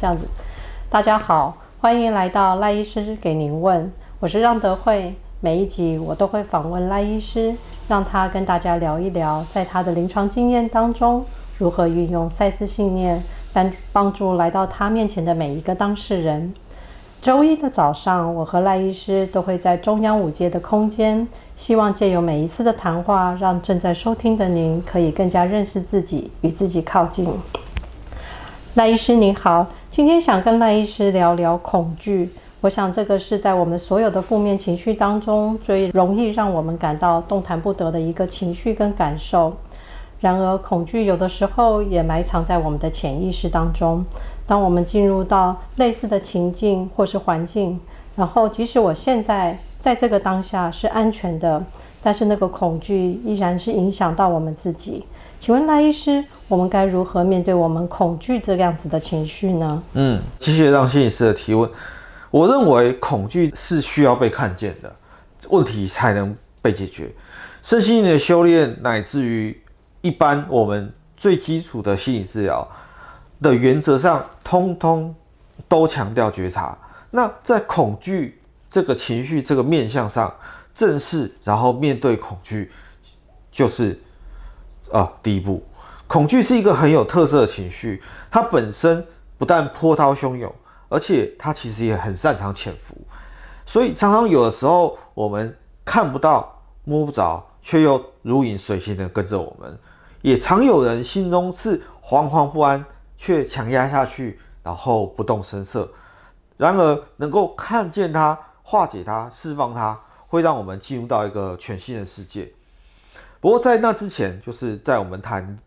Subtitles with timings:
[0.00, 0.26] 这样子。
[0.88, 5.14] 大家好，欢迎来到赖医师给您问，我是让德惠。
[5.42, 7.54] 每一集我都会访问赖医师，
[7.86, 11.22] 让他跟大家聊一聊，在他的临床经验当中，
[11.58, 13.22] 如何运用赛斯信念，
[13.52, 16.54] 帮帮助来到他面前的每一个当事人。
[17.20, 27.30] 周一的早上，我和赖医师都会在中央五街的空间，希望借由每一次的谈话，让正在收听的您可以更加认识自己，与自己靠近。
[28.74, 32.30] 赖医师您好，今天想跟赖医师聊聊恐惧。
[32.60, 39.52] 我想，这个是在我们所有的负面情绪当中最容易让我们感到动弹不得的一个情绪跟感受。
[40.20, 44.04] 然而，恐惧有的时候也埋藏在我们的潜意识当中。
[44.46, 47.80] 当我们进入到类似的情境或是环境，
[48.14, 51.60] 然后即使我现在在这个当下是安全的，
[52.00, 55.04] 但是那个恐惧依然是影响到我们自己。
[55.40, 59.82] 请问赖医师，我们该如何面对我们恐惧这样子的情绪呢？
[59.94, 61.68] 嗯，谢谢让心理师的提问。
[62.30, 64.94] 我认为恐惧是需要被看见的，
[65.48, 67.10] 问题才能被解决。
[67.62, 69.58] 身心灵的修炼，乃至于
[70.02, 72.68] 一般我们最基础的心理治疗
[73.40, 75.14] 的原则上，通通
[75.66, 76.76] 都强调觉察。
[77.10, 78.38] 那在恐惧
[78.70, 80.30] 这个情绪这个面向上，
[80.74, 82.70] 正视然后面对恐惧，
[83.50, 83.98] 就是
[84.92, 85.62] 啊第一步。
[86.06, 89.06] 恐惧是一个很有特色的情绪，它本身
[89.38, 90.52] 不但波涛汹涌。
[90.92, 92.96] 而且它其实也很擅长潜伏，
[93.64, 99.78] 所以常常有的时候我们看不到、摸不着，却又如影随形的跟着我们。
[100.20, 102.84] 也常有人心中是惶惶不安，
[103.16, 105.88] 却强压下去，然后不动声色。
[106.56, 109.96] 然而，能够看见它、化解它、释放它，
[110.26, 112.52] 会让我们进入到一个全新的世界。
[113.40, 115.58] 不过，在那之前，就是在我们谈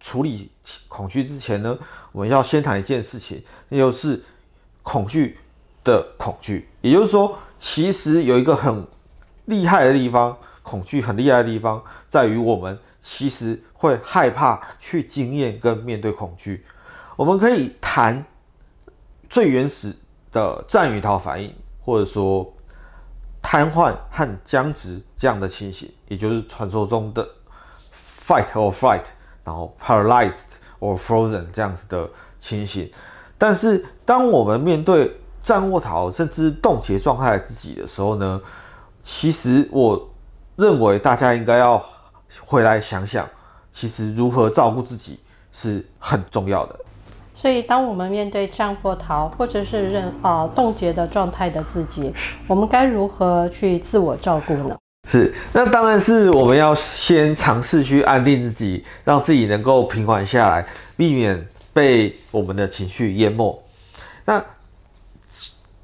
[0.00, 0.50] 处理
[0.88, 1.78] 恐惧之前呢，
[2.12, 4.22] 我们要先谈一件事情，那就是。
[4.88, 5.36] 恐惧
[5.82, 8.86] 的恐惧，也就是说，其实有一个很
[9.46, 16.64] 厉害的地方，恐惧很厉害的地方，在于我们其实会害怕去经验跟面对恐惧。
[17.16, 18.24] 我们可以谈
[19.28, 19.92] 最原始
[20.30, 22.54] 的战与逃反应，或者说
[23.48, 27.24] 瘫痪和僵直这样的情形，也就是传说中的
[27.94, 29.04] fight or flight，
[29.44, 30.46] 然后 paralyzed
[30.80, 32.90] or frozen 这样子的情形。
[33.38, 38.40] 但是，当我们面对战或逃，甚至冻结状态自己的时候呢，
[39.04, 40.10] 其实我
[40.56, 41.80] 认为大家应该要
[42.44, 43.28] 回来想想，
[43.72, 45.20] 其实如何照顾自己
[45.52, 46.80] 是很重要的。
[47.36, 52.12] 所以，当我们面对战或逃，或者是任啊冻结的状态的自己，
[52.48, 54.76] 我们该如何去自我照顾呢？
[55.06, 60.66] 是，那当然是我们要先尝试去安定自己，让自己能够平缓下来，
[60.96, 61.46] 避免。
[61.76, 63.62] 被我们的情绪淹没，
[64.24, 64.42] 那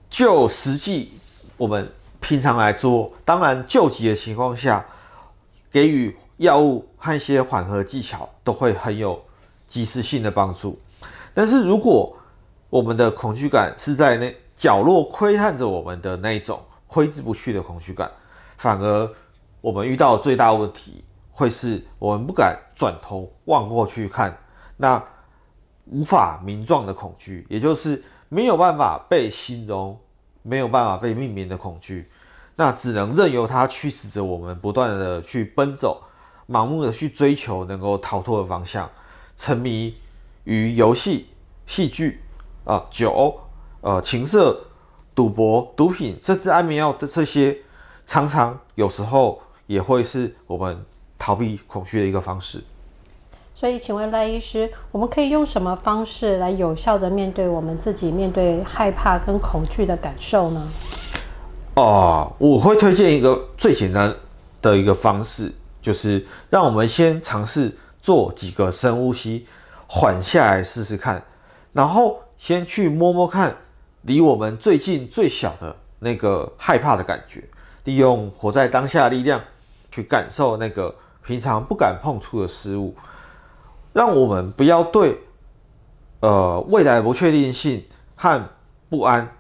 [0.09, 1.13] 就实际
[1.59, 1.87] 我们
[2.19, 4.83] 平常来做，当然救急的情况下，
[5.71, 9.23] 给予药物和一些缓和技巧都会很有
[9.69, 10.79] 即时性的帮助。
[11.35, 12.17] 但是如果
[12.71, 18.11] 我们的恐惧感是在那角落窥探着我们的那一种挥之不去的恐惧感，
[18.57, 19.11] 反而
[19.61, 24.37] 我们遇到最大问题会是我们不敢转头望过去看
[24.77, 25.03] 那。
[25.87, 29.99] 无法名状的恐惧，也就是没有办法被形容、
[30.41, 32.09] 没有办法被命名的恐惧，
[32.55, 36.01] 那只能任由它驱使着我们不断的去奔走，
[36.49, 38.89] 盲目的去追求能够逃脱的方向，
[39.37, 39.93] 沉迷
[40.45, 41.29] 于游戏、
[41.67, 42.21] 戏剧
[42.65, 43.41] 啊、酒、
[43.81, 44.67] 呃、情色、
[45.15, 47.59] 赌博、毒品，甚至安眠药的这些，
[48.07, 50.85] 常常有时候也会是我们
[51.19, 52.63] 逃避恐惧的一个方式。
[53.55, 60.69] 所以，请问赖医师，我们可以用什么方式来有效的面对我们自己面对害怕跟恐惧的感受呢？
[61.75, 64.13] 哦，我会推荐一个最简单
[64.63, 69.47] 的一个方式，就是让我们先尝试做几个深呼吸，
[69.95, 71.23] 缓下来试试看，
[71.75, 73.55] 然后先去摸摸看
[74.01, 77.45] 离我们最近最小的那个害怕的感觉，
[77.85, 79.39] 利用活在当下的力量
[79.91, 82.95] 去感受那个平常不敢碰触的事物。
[83.93, 85.19] 让我们不要对，
[86.21, 87.85] 呃，未来的不确定性
[88.17, 88.43] 和
[88.89, 89.31] 不安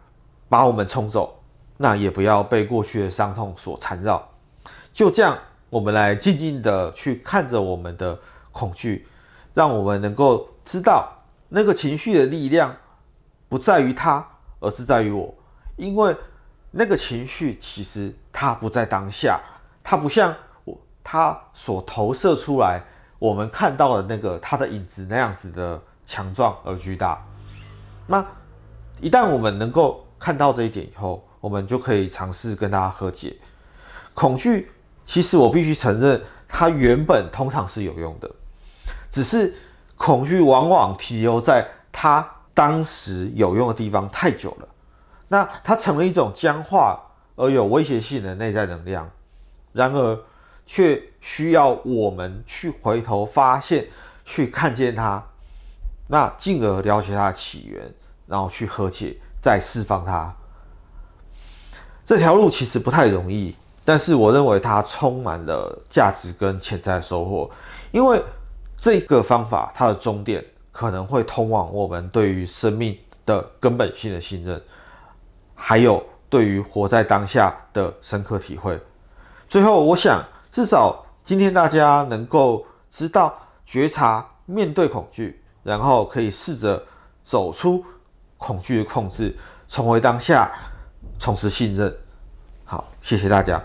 [0.50, 1.34] 把我们冲走，
[1.78, 4.22] 那也不要被过去的伤痛所缠绕。
[4.92, 5.38] 就这样，
[5.70, 8.18] 我们来静静的去看着我们的
[8.52, 9.06] 恐惧，
[9.54, 11.12] 让我们能够知道
[11.48, 12.76] 那个情绪的力量
[13.48, 14.26] 不在于他，
[14.60, 15.34] 而是在于我。
[15.76, 16.16] 因为
[16.70, 19.40] 那个情绪其实它不在当下，
[19.82, 20.34] 它不像
[20.64, 22.82] 我，它所投射出来。
[23.18, 27.24] 我们看到的那个他的影子那样子的强壮而巨大，
[28.08, 28.26] 那
[29.00, 33.36] 一旦我们能够看到这一点以后，我们就可以尝试跟大家和解。
[34.12, 34.72] 恐惧，
[35.06, 38.28] 其实我必须承认，它原本通常是有用的，
[39.12, 39.54] 只是
[39.96, 44.68] 恐惧往往停留在它当时有用的地方太久了，
[45.28, 47.00] 那它成为一种僵化
[47.36, 49.08] 而有威胁性的内在能量，
[49.72, 50.18] 然而
[50.66, 53.86] 却需要我们去回头发现、
[54.24, 55.22] 去看见它，
[56.08, 57.94] 那进而了解它的起源，
[58.26, 60.34] 然后去和解，再释放它。
[62.04, 63.54] 这条路其实不太容易。
[63.84, 67.50] 但是我认为它充满了价值跟潜在收获，
[67.90, 68.22] 因为
[68.82, 74.60] 这个方法它的终点可能会通往我们对于生命的根本性的信任，
[75.54, 78.76] 还有对于活在当下的深刻体会。
[79.48, 80.20] 最后，我想
[80.50, 83.32] 至少今天大家能够知道
[83.64, 86.82] 觉察、面对恐惧，然后可以试着
[87.22, 87.84] 走出
[88.36, 89.32] 恐惧的控制，
[89.68, 90.50] 重回当下，
[91.20, 91.96] 重拾信任。
[92.64, 93.62] 好，谢谢大家。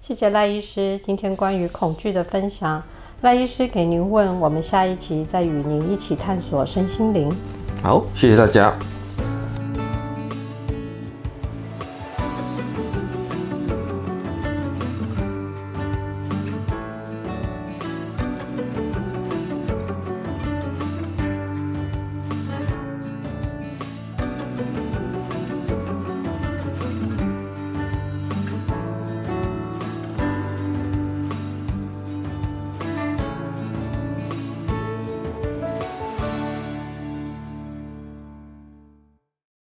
[0.00, 2.80] 谢谢赖医师今天关于恐惧的分享。
[3.22, 7.32] 赖医师给您问，我们下一期再与您一起探索身心灵。
[7.80, 8.74] 好，谢谢大家。